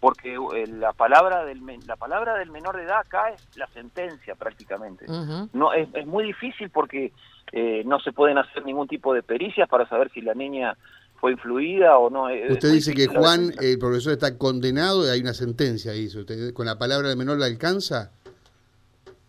porque 0.00 0.34
eh, 0.34 0.66
la 0.66 0.92
palabra 0.92 1.44
del 1.44 1.60
la 1.86 1.96
palabra 1.96 2.36
del 2.36 2.50
menor 2.50 2.76
de 2.76 2.84
edad 2.84 2.98
acá 2.98 3.30
es 3.30 3.56
la 3.56 3.66
sentencia 3.68 4.34
prácticamente. 4.34 5.06
No 5.52 5.72
es, 5.72 5.88
es, 5.94 6.06
muy 6.06 6.24
difícil 6.24 6.70
porque 6.70 7.12
eh, 7.52 7.82
no 7.86 7.98
se 8.00 8.12
pueden 8.12 8.36
hacer 8.36 8.64
ningún 8.64 8.86
tipo 8.86 9.14
de 9.14 9.22
pericias 9.22 9.68
para 9.68 9.88
saber 9.88 10.10
si 10.10 10.20
la 10.20 10.34
niña 10.34 10.76
fue 11.24 11.32
influida 11.32 11.96
o 11.96 12.10
no. 12.10 12.24
Usted 12.50 12.70
dice 12.70 12.92
que 12.92 13.06
Juan, 13.06 13.50
el 13.58 13.78
profesor, 13.78 14.12
está 14.12 14.36
condenado 14.36 15.06
y 15.06 15.08
hay 15.08 15.22
una 15.22 15.32
sentencia 15.32 15.92
ahí. 15.92 16.04
¿Usted 16.04 16.52
con 16.52 16.66
la 16.66 16.76
palabra 16.78 17.08
del 17.08 17.16
menor 17.16 17.38
la 17.38 17.46
alcanza? 17.46 18.12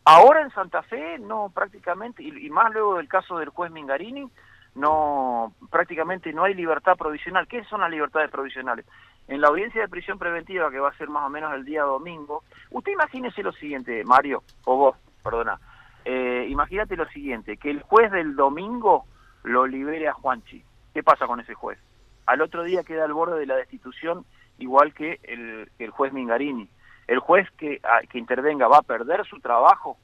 Ahora 0.03 0.41
en 0.41 0.49
Santa 0.49 0.83
Fe, 0.83 1.17
no, 1.19 1.53
prácticamente, 1.55 2.21
y, 2.21 2.49
más 2.49 2.73
luego 2.73 2.97
del 2.97 3.07
caso 3.07 3.37
del 3.37 3.47
juez 3.47 3.71
Mingarini, 3.71 4.29
no, 4.75 5.53
prácticamente 5.71 6.33
no 6.33 6.43
hay 6.43 6.53
libertad 6.53 6.97
provisional. 6.97 7.47
¿Qué 7.47 7.63
son 7.63 7.79
las 7.79 7.89
libertades 7.89 8.29
provisionales? 8.29 8.85
En 9.29 9.39
la 9.39 9.47
audiencia 9.47 9.79
de 9.79 9.87
prisión 9.87 10.19
preventiva, 10.19 10.69
que 10.71 10.79
va 10.79 10.89
a 10.89 10.97
ser 10.97 11.07
más 11.07 11.25
o 11.25 11.29
menos 11.29 11.53
el 11.53 11.63
día 11.63 11.83
domingo, 11.83 12.43
usted 12.71 12.91
imagínese 12.91 13.41
lo 13.41 13.53
siguiente, 13.53 14.03
Mario, 14.03 14.43
o 14.65 14.75
vos, 14.75 14.97
perdona, 15.23 15.57
eh, 16.03 16.45
imagínate 16.49 16.97
lo 16.97 17.07
siguiente, 17.07 17.55
que 17.55 17.69
el 17.71 17.81
juez 17.83 18.11
del 18.11 18.35
domingo 18.35 19.05
lo 19.43 19.65
libere 19.65 20.09
a 20.09 20.13
Juanchi 20.13 20.61
¿Qué 20.95 21.03
pasa 21.03 21.27
con 21.27 21.41
ese 21.41 21.53
juez? 21.53 21.77
Al 22.25 22.41
otro 22.41 22.63
día 22.63 22.83
queda 22.83 23.05
al 23.05 23.13
borde 23.13 23.39
de 23.39 23.45
la 23.45 23.55
destitución 23.55 24.25
igual 24.57 24.93
que 24.93 25.19
el, 25.23 25.69
el 25.79 25.89
juez 25.91 26.13
Mingarini. 26.13 26.69
El 27.07 27.19
juez 27.19 27.47
que, 27.57 27.81
que 28.09 28.17
intervenga 28.17 28.67
va 28.67 28.77
a 28.77 28.83
perder 28.83 29.25
su 29.25 29.39
trabajo. 29.39 29.97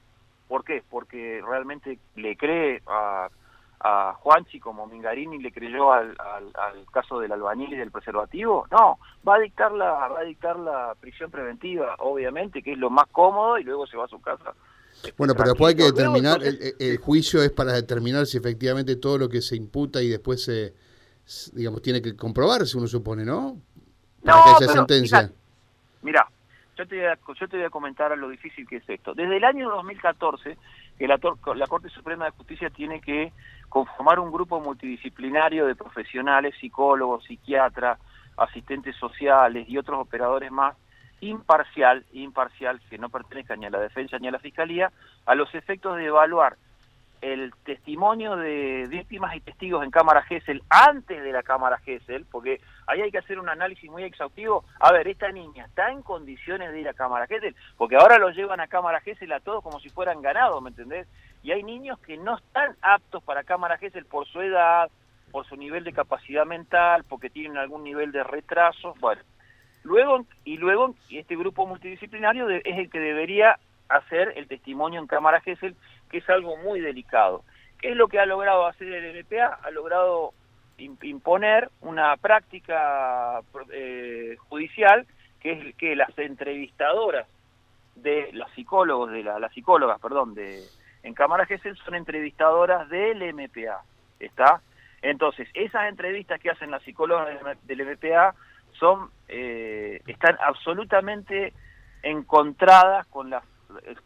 ¿Por 0.47 0.63
qué? 0.63 0.83
Porque 0.89 1.41
realmente 1.45 1.97
le 2.15 2.35
cree 2.35 2.81
a, 2.85 3.29
a 3.79 4.13
Juanchi 4.19 4.59
como 4.59 4.85
Mingarini 4.85 5.39
le 5.39 5.51
creyó 5.51 5.91
al, 5.91 6.15
al, 6.19 6.85
caso 6.91 7.19
del 7.19 7.31
albañil 7.31 7.73
y 7.73 7.77
del 7.77 7.89
preservativo. 7.89 8.67
No, 8.69 8.99
va 9.27 9.35
a 9.35 9.39
dictar 9.39 9.71
la 9.71 9.91
va 10.07 10.19
a 10.19 10.23
dictar 10.23 10.59
la 10.59 10.93
prisión 10.99 11.31
preventiva, 11.31 11.95
obviamente, 11.99 12.61
que 12.61 12.73
es 12.73 12.77
lo 12.77 12.89
más 12.89 13.07
cómodo 13.11 13.57
y 13.57 13.63
luego 13.63 13.87
se 13.87 13.97
va 13.97 14.05
a 14.05 14.09
su 14.09 14.21
casa. 14.21 14.53
Bueno, 15.17 15.33
pero 15.33 15.49
después 15.49 15.69
hay 15.69 15.77
que 15.77 15.91
determinar, 15.91 16.41
el, 16.43 16.97
juicio 16.97 17.41
es 17.41 17.51
para 17.51 17.73
determinar 17.73 18.27
si 18.27 18.37
efectivamente 18.37 18.97
todo 18.97 19.17
lo 19.17 19.29
que 19.29 19.41
se 19.41 19.55
imputa 19.55 20.01
y 20.01 20.09
después 20.09 20.43
se, 20.43 20.75
digamos, 21.53 21.81
tiene 21.81 22.01
que 22.01 22.15
comprobarse, 22.15 22.77
uno 22.77 22.87
supone, 22.87 23.23
¿no? 23.23 23.57
Para 24.23 24.37
no, 24.37 24.43
que 24.43 24.63
haya 24.65 24.73
sentencia. 24.73 25.31
Mira, 26.01 26.27
yo, 26.77 26.87
te 26.87 26.95
voy 26.95 27.05
a, 27.05 27.17
yo 27.39 27.47
te 27.47 27.57
voy 27.57 27.65
a 27.65 27.69
comentar 27.69 28.15
lo 28.17 28.29
difícil 28.29 28.67
que 28.67 28.77
es 28.77 28.89
esto. 28.89 29.13
Desde 29.13 29.37
el 29.37 29.43
año 29.43 29.69
2014, 29.69 30.57
que 30.97 31.07
la, 31.07 31.19
la 31.55 31.67
Corte 31.67 31.89
Suprema 31.89 32.25
de 32.25 32.31
Justicia 32.31 32.69
tiene 32.69 33.01
que 33.01 33.31
conformar 33.69 34.19
un 34.19 34.31
grupo 34.31 34.59
multidisciplinario 34.59 35.65
de 35.65 35.75
profesionales, 35.75 36.55
psicólogos, 36.59 37.23
psiquiatras, 37.23 37.99
asistentes 38.37 38.95
sociales 38.97 39.67
y 39.67 39.77
otros 39.77 39.99
operadores 39.99 40.51
más, 40.51 40.75
imparcial, 41.21 42.03
imparcial, 42.13 42.81
que 42.89 42.97
no 42.97 43.09
pertenezca 43.09 43.55
ni 43.55 43.65
a 43.65 43.69
la 43.69 43.79
defensa 43.79 44.17
ni 44.19 44.27
a 44.27 44.31
la 44.31 44.39
fiscalía, 44.39 44.91
a 45.25 45.35
los 45.35 45.53
efectos 45.53 45.97
de 45.97 46.05
evaluar 46.05 46.57
el 47.21 47.53
testimonio 47.63 48.35
de 48.35 48.87
víctimas 48.89 49.35
y 49.35 49.41
testigos 49.41 49.83
en 49.83 49.91
cámara 49.91 50.23
GESEL 50.23 50.63
antes 50.69 51.23
de 51.23 51.31
la 51.31 51.43
cámara 51.43 51.77
GESEL, 51.77 52.25
porque 52.25 52.59
ahí 52.87 53.01
hay 53.01 53.11
que 53.11 53.19
hacer 53.19 53.39
un 53.39 53.47
análisis 53.47 53.89
muy 53.89 54.03
exhaustivo. 54.03 54.65
A 54.79 54.91
ver, 54.91 55.07
esta 55.07 55.31
niña 55.31 55.65
está 55.65 55.91
en 55.91 56.01
condiciones 56.01 56.71
de 56.71 56.81
ir 56.81 56.89
a 56.89 56.93
cámara 56.93 57.27
GESEL, 57.27 57.55
porque 57.77 57.95
ahora 57.95 58.17
lo 58.17 58.31
llevan 58.31 58.59
a 58.59 58.67
cámara 58.67 59.01
GESEL 59.01 59.31
a 59.33 59.39
todos 59.39 59.63
como 59.63 59.79
si 59.79 59.89
fueran 59.89 60.21
ganados, 60.21 60.61
¿me 60.63 60.69
entendés? 60.69 61.07
Y 61.43 61.51
hay 61.51 61.61
niños 61.63 61.99
que 61.99 62.17
no 62.17 62.37
están 62.37 62.75
aptos 62.81 63.23
para 63.23 63.43
cámara 63.43 63.77
GESEL 63.77 64.05
por 64.05 64.27
su 64.27 64.41
edad, 64.41 64.89
por 65.31 65.45
su 65.45 65.55
nivel 65.55 65.83
de 65.83 65.93
capacidad 65.93 66.45
mental, 66.45 67.03
porque 67.07 67.29
tienen 67.29 67.57
algún 67.57 67.83
nivel 67.83 68.11
de 68.11 68.23
retraso. 68.23 68.95
Bueno, 68.99 69.21
luego 69.83 70.25
y 70.43 70.57
luego 70.57 70.95
este 71.11 71.35
grupo 71.35 71.67
multidisciplinario 71.67 72.49
es 72.49 72.61
el 72.65 72.89
que 72.89 72.99
debería 72.99 73.59
hacer 73.89 74.33
el 74.37 74.47
testimonio 74.47 74.99
en 74.99 75.07
cámara 75.07 75.41
GESEL, 75.41 75.75
que 76.11 76.19
es 76.19 76.29
algo 76.29 76.57
muy 76.57 76.79
delicado. 76.79 77.43
¿Qué 77.79 77.91
es 77.91 77.95
lo 77.95 78.07
que 78.07 78.19
ha 78.19 78.25
logrado 78.25 78.67
hacer 78.67 78.93
el 78.93 79.23
MPA? 79.23 79.59
Ha 79.63 79.71
logrado 79.71 80.33
imponer 80.77 81.69
una 81.81 82.17
práctica 82.17 83.41
eh, 83.71 84.35
judicial 84.49 85.05
que 85.39 85.51
es 85.51 85.75
que 85.75 85.95
las 85.95 86.17
entrevistadoras 86.17 87.27
de 87.95 88.29
los 88.33 88.49
psicólogos 88.51 89.11
de 89.11 89.23
la, 89.23 89.39
las 89.39 89.53
psicólogas, 89.53 89.99
perdón, 89.99 90.33
de 90.33 90.63
en 91.03 91.13
cámara 91.13 91.45
GESEL 91.45 91.75
son 91.77 91.95
entrevistadoras 91.95 92.87
del 92.89 93.33
MPA, 93.33 93.81
¿está? 94.19 94.61
Entonces, 95.01 95.47
esas 95.55 95.89
entrevistas 95.89 96.39
que 96.39 96.51
hacen 96.51 96.69
las 96.69 96.83
psicólogas 96.83 97.27
del 97.63 97.85
MPA 97.85 98.35
son 98.73 99.09
eh, 99.27 100.01
están 100.05 100.37
absolutamente 100.39 101.53
encontradas 102.03 103.07
con 103.07 103.29
las 103.31 103.43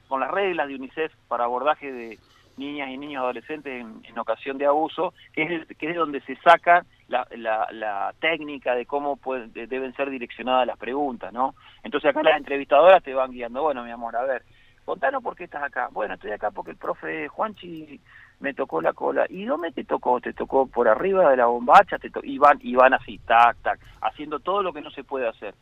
con 0.08 0.20
las 0.20 0.32
reglas 0.32 0.68
de 0.68 0.76
UNICEF 0.76 1.14
para 1.28 1.46
abordaje 1.46 1.92
de 1.92 2.18
niñas 2.58 2.90
y 2.90 2.98
niños 2.98 3.22
adolescentes 3.22 3.86
en, 4.04 4.20
ocasión 4.20 4.58
de 4.58 4.66
abuso, 4.66 5.14
que 5.34 5.44
es, 5.44 5.78
que 5.78 5.90
es 5.90 5.96
donde 5.96 6.22
se 6.22 6.36
saca 6.38 6.86
la, 7.08 7.28
la, 7.72 8.14
técnica 8.20 8.74
de 8.76 8.86
cómo 8.86 9.20
deben 9.54 9.94
ser 9.96 10.10
direccionadas 10.10 10.66
las 10.66 10.78
preguntas, 10.78 11.34
¿no? 11.34 11.54
Entonces 11.84 12.10
acá 12.10 12.24
las 12.24 12.38
entrevistadoras 12.38 13.04
te 13.04 13.14
van 13.14 13.32
guiando, 13.32 13.62
bueno, 13.62 13.84
mi 13.84 13.92
amor, 13.92 14.16
a 14.16 14.24
ver, 14.24 14.44
contanos 14.86 15.22
por 15.22 15.36
qué 15.36 15.46
estás 15.46 15.64
acá. 15.64 15.90
Bueno, 15.92 16.14
estoy 16.14 16.32
acá 16.32 16.52
porque 16.52 16.72
el 16.72 16.78
profe 16.78 17.28
Juanchi 17.28 18.00
me 18.40 18.54
tocó 18.54 18.82
la 18.82 18.94
cola. 18.94 19.26
¿Y 19.30 19.46
dónde 19.46 19.72
te 19.72 19.84
tocó? 19.84 20.20
¿Te 20.22 20.34
tocó 20.34 20.68
por 20.68 20.88
arriba 20.88 21.30
de 21.30 21.38
la 21.38 21.48
bombacha? 21.48 21.98
Te 21.98 22.10
y, 22.24 22.38
van, 22.38 22.60
y 22.62 22.76
van 22.76 22.94
así, 22.94 23.18
tac, 23.20 23.58
tac, 23.62 23.80
haciendo 24.02 24.40
todo 24.40 24.64
lo 24.64 24.74
que 24.74 24.82
no 24.82 24.92
se 24.92 25.04
puede 25.04 25.28
hacer. 25.28 25.56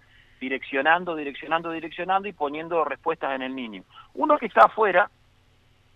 Direccionando, 0.44 1.16
direccionando, 1.16 1.72
direccionando 1.72 2.28
y 2.28 2.34
poniendo 2.34 2.84
respuestas 2.84 3.34
en 3.36 3.44
el 3.44 3.56
niño. 3.56 3.84
Uno 4.14 4.38
que 4.38 4.48
está 4.48 4.66
afuera, 4.66 5.10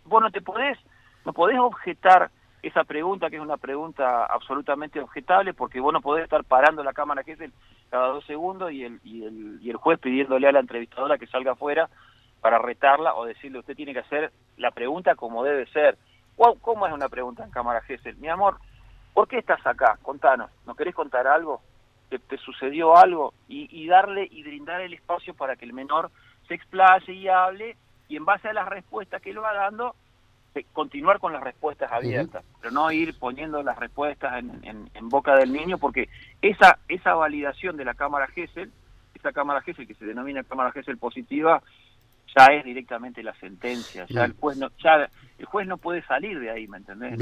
vos 0.06 0.22
no 0.22 0.32
te 0.32 0.42
podés, 0.42 0.78
no 1.26 1.34
podés 1.34 1.60
objetar 1.60 2.32
esa 2.64 2.86
pregunta, 2.86 3.30
que 3.30 3.36
es 3.36 3.42
una 3.42 3.58
pregunta 3.58 4.26
absolutamente 4.26 5.02
objetable, 5.02 5.54
porque 5.54 5.82
vos 5.82 5.92
no 5.92 6.02
podés 6.02 6.24
estar 6.24 6.44
parando 6.46 6.82
la 6.82 6.94
cámara 6.94 7.24
el, 7.26 7.52
cada 7.90 8.08
dos 8.08 8.26
segundos 8.26 8.72
y 8.72 8.84
el, 8.84 9.00
y, 9.04 9.24
el, 9.24 9.60
y 9.62 9.70
el 9.70 9.76
juez 9.76 10.00
pidiéndole 10.00 10.48
a 10.48 10.54
la 10.54 10.62
entrevistadora 10.62 11.18
que 11.18 11.28
salga 11.28 11.52
afuera 11.52 11.90
para 12.42 12.58
retarla 12.58 13.16
o 13.16 13.26
decirle 13.26 13.60
usted 13.60 13.76
tiene 13.76 13.94
que 13.94 14.00
hacer 14.00 14.32
la 14.56 14.72
pregunta 14.72 15.16
como 15.16 15.44
debe 15.44 15.66
ser. 15.68 15.98
¿Cómo 16.62 16.88
es 16.88 16.94
una 16.94 17.10
pregunta 17.10 17.44
en 17.44 17.52
cámara 17.52 17.82
Gesell? 17.82 18.16
Mi 18.18 18.30
amor, 18.30 18.58
¿por 19.14 19.28
qué 19.28 19.40
estás 19.40 19.66
acá? 19.66 19.98
Contanos, 20.02 20.50
¿no 20.66 20.76
querés 20.76 20.96
contar 20.96 21.28
algo? 21.28 21.62
¿Te, 22.10 22.20
te 22.20 22.38
sucedió 22.38 22.96
algo? 22.96 23.34
Y, 23.48 23.68
y, 23.72 23.88
darle 23.88 24.28
y 24.30 24.44
brindar 24.44 24.82
el 24.82 24.94
espacio 24.94 25.34
para 25.34 25.56
que 25.56 25.66
el 25.66 25.74
menor 25.74 26.12
se 26.48 26.54
explaye 26.54 27.14
y 27.14 27.28
hable 27.28 27.76
y 28.08 28.16
en 28.16 28.26
base 28.26 28.48
a 28.48 28.54
las 28.54 28.68
respuestas 28.68 29.22
que 29.22 29.32
él 29.32 29.44
va 29.44 29.54
dando, 29.54 29.96
continuar 30.74 31.20
con 31.20 31.34
las 31.34 31.44
respuestas 31.44 31.92
abiertas, 31.92 32.44
pero 32.60 32.72
no 32.72 32.92
ir 32.92 33.18
poniendo 33.18 33.62
las 33.64 33.78
respuestas 33.78 34.40
en, 34.40 34.90
en, 34.94 35.10
boca 35.10 35.36
del 35.36 35.52
niño, 35.52 35.78
porque 35.78 36.10
esa, 36.42 36.80
esa 36.88 37.14
validación 37.14 37.78
de 37.78 37.86
la 37.86 37.94
cámara 37.94 38.28
Gesell, 38.28 38.72
esa 39.14 39.32
cámara 39.32 39.62
Gesell 39.62 39.88
que 39.88 39.94
se 39.94 40.06
denomina 40.06 40.44
cámara 40.44 40.72
Gesell 40.72 40.98
positiva, 40.98 41.62
ya 42.38 42.54
es 42.54 42.66
directamente 42.66 43.24
la 43.24 43.34
sentencia, 43.40 44.06
ya 44.10 44.26
el 44.26 44.34
juez 44.34 44.58
no, 44.58 44.70
ya 44.84 45.10
el 45.38 45.46
juez 45.46 45.68
no 45.68 45.78
puede 45.78 46.04
salir 46.06 46.40
de 46.40 46.50
ahí, 46.50 46.68
¿me 46.68 46.78
entendés? 46.78 47.18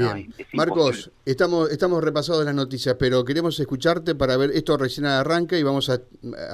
Marcos, 0.54 1.10
estamos, 1.24 1.70
estamos 1.70 2.02
repasados 2.02 2.44
las 2.44 2.54
noticias, 2.54 2.96
pero 2.98 3.24
queremos 3.24 3.58
escucharte 3.60 4.14
para 4.14 4.36
ver, 4.36 4.50
esto 4.50 4.76
recién 4.76 5.06
arranca 5.06 5.56
y 5.58 5.62
vamos 5.62 5.90
a, 5.90 5.98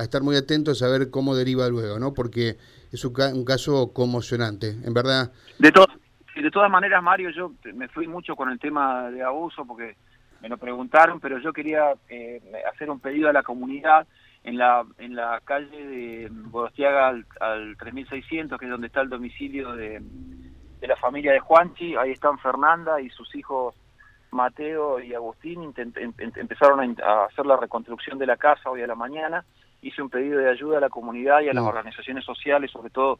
estar 0.03 0.23
muy 0.23 0.37
atentos 0.37 0.83
a 0.83 0.89
ver 0.89 1.11
cómo 1.11 1.35
deriva 1.35 1.69
luego, 1.69 1.99
¿no? 1.99 2.15
Porque 2.15 2.57
es 2.93 3.05
un, 3.05 3.15
un 3.35 3.45
caso 3.45 3.93
conmocionante, 3.93 4.77
en 4.85 4.93
verdad. 4.93 5.33
De 5.59 5.73
todo 5.73 5.87
de 6.41 6.51
todas 6.51 6.71
maneras, 6.71 7.03
Mario, 7.03 7.31
yo 7.31 7.53
me 7.75 7.89
fui 7.89 8.09
mucho 8.09 8.35
con 8.35 8.51
el 8.51 8.59
tema 8.59 9.11
de 9.11 9.23
abuso 9.23 9.67
porque 9.67 9.97
me 10.41 10.49
lo 10.49 10.57
preguntaron, 10.57 11.21
pero 11.21 11.39
yo 11.39 11.53
quería 11.53 11.93
eh, 12.09 12.41
hacer 12.73 12.91
un 12.91 13.01
pedido 13.01 13.29
a 13.29 13.33
la 13.33 13.43
comunidad 13.43 14.07
en 14.45 14.59
la 14.59 14.85
en 14.99 15.15
la 15.15 15.41
calle 15.45 15.87
de 15.87 16.29
Bodostiaga 16.31 17.09
al, 17.09 17.77
3600, 17.79 18.59
que 18.59 18.65
es 18.67 18.71
donde 18.71 18.89
está 18.89 19.01
el 19.01 19.09
domicilio 19.09 19.73
de, 19.73 20.01
de 20.81 20.87
la 20.87 20.97
familia 20.97 21.33
de 21.33 21.41
Juanchi. 21.41 21.97
Ahí 21.97 22.13
están 22.13 22.39
Fernanda 22.39 23.01
y 23.01 23.09
sus 23.11 23.35
hijos 23.35 23.75
Mateo 24.33 24.99
y 25.01 25.15
Agustín. 25.15 25.73
Em, 25.77 26.13
empezaron 26.19 26.97
a, 27.03 27.25
hacer 27.25 27.47
la 27.47 27.57
reconstrucción 27.57 28.19
de 28.19 28.27
la 28.27 28.37
casa 28.37 28.71
hoy 28.71 28.83
a 28.83 28.87
la 28.87 28.95
mañana. 28.95 29.45
Hice 29.81 30.03
un 30.03 30.11
pedido 30.11 30.39
de 30.39 30.51
ayuda 30.51 30.79
a 30.79 30.81
la 30.81 30.89
comunidad 30.89 31.41
y 31.41 31.49
a 31.49 31.53
las 31.53 31.65
organizaciones 31.65 32.25
sociales, 32.25 32.71
sobre 32.71 32.91
todo 32.91 33.19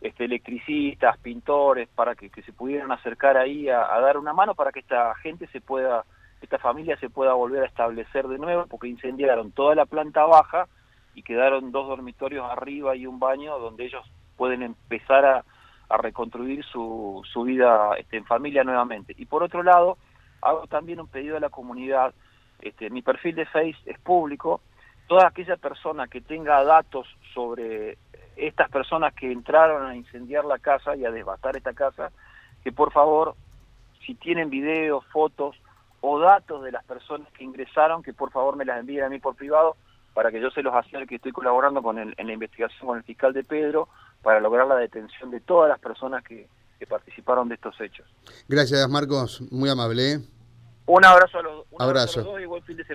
este, 0.00 0.24
electricistas, 0.24 1.18
pintores, 1.18 1.88
para 1.88 2.14
que, 2.14 2.30
se 2.30 2.52
pudieran 2.52 2.92
acercar 2.92 3.36
ahí 3.36 3.68
a, 3.68 3.80
dar 4.00 4.18
una 4.18 4.32
mano 4.32 4.54
para 4.54 4.72
que 4.72 4.80
esta 4.80 5.14
gente 5.16 5.46
se 5.48 5.60
pueda, 5.60 6.04
esta 6.40 6.58
familia 6.58 6.96
se 6.98 7.10
pueda 7.10 7.32
volver 7.32 7.62
a 7.62 7.66
establecer 7.66 8.28
de 8.28 8.38
nuevo, 8.38 8.66
porque 8.66 8.88
incendiaron 8.88 9.52
toda 9.52 9.74
la 9.74 9.86
planta 9.86 10.24
baja 10.24 10.68
y 11.14 11.22
quedaron 11.22 11.72
dos 11.72 11.88
dormitorios 11.88 12.48
arriba 12.50 12.94
y 12.94 13.06
un 13.06 13.18
baño 13.18 13.58
donde 13.58 13.86
ellos 13.86 14.04
pueden 14.36 14.62
empezar 14.62 15.24
a, 15.24 15.44
reconstruir 15.88 16.64
su, 16.64 17.22
su 17.32 17.44
vida 17.44 17.92
este, 17.96 18.16
en 18.16 18.24
familia 18.24 18.64
nuevamente. 18.64 19.14
Y 19.16 19.26
por 19.26 19.44
otro 19.44 19.62
lado, 19.62 19.98
hago 20.42 20.66
también 20.66 20.98
un 20.98 21.06
pedido 21.06 21.36
a 21.36 21.40
la 21.40 21.48
comunidad, 21.48 22.12
este, 22.60 22.90
mi 22.90 23.02
perfil 23.02 23.36
de 23.36 23.46
Face 23.46 23.76
es 23.86 23.96
público, 24.00 24.60
toda 25.06 25.28
aquella 25.28 25.56
persona 25.56 26.08
que 26.08 26.20
tenga 26.20 26.64
datos 26.64 27.06
sobre 27.32 27.98
estas 28.36 28.68
personas 28.68 29.14
que 29.14 29.30
entraron 29.30 29.86
a 29.86 29.94
incendiar 29.94 30.44
la 30.44 30.58
casa 30.58 30.96
y 30.96 31.04
a 31.04 31.10
desbastar 31.12 31.56
esta 31.56 31.72
casa, 31.72 32.10
que 32.64 32.72
por 32.72 32.92
favor, 32.92 33.34
si 34.04 34.16
tienen 34.16 34.50
videos, 34.50 35.04
fotos 35.06 35.56
o 36.00 36.18
datos 36.18 36.62
de 36.62 36.72
las 36.72 36.84
personas 36.84 37.28
que 37.32 37.44
ingresaron, 37.44 38.02
que 38.02 38.12
por 38.12 38.30
favor 38.30 38.56
me 38.56 38.64
las 38.64 38.80
envíen 38.80 39.04
a 39.04 39.08
mí 39.08 39.18
por 39.18 39.34
privado 39.34 39.76
para 40.14 40.30
que 40.30 40.40
yo 40.40 40.50
se 40.50 40.62
los 40.62 40.74
acerque. 40.74 41.16
Estoy 41.16 41.32
colaborando 41.32 41.82
con 41.82 41.98
en 41.98 42.14
la 42.16 42.32
investigación 42.32 42.86
con 42.86 42.98
el 42.98 43.04
fiscal 43.04 43.32
de 43.32 43.44
Pedro 43.44 43.88
para 44.22 44.40
lograr 44.40 44.66
la 44.66 44.74
detención 44.74 45.30
de 45.30 45.38
todas 45.40 45.68
las 45.68 45.78
personas 45.78 46.24
que, 46.24 46.48
participaron 46.88 47.48
de 47.48 47.54
estos 47.54 47.80
hechos. 47.80 48.06
Gracias, 48.48 48.88
Marcos. 48.88 49.40
Muy 49.50 49.68
amable. 49.70 50.12
¿eh? 50.12 50.18
Un 50.86 51.04
abrazo 51.04 51.38
a 51.38 51.42
los, 51.42 51.64
abrazo. 51.78 52.22
dos 52.22 52.40
y 52.40 52.44
buen 52.44 52.62
fin 52.62 52.76
de 52.76 52.84
semana. 52.84 52.94